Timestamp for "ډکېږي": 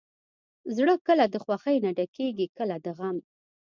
1.97-2.47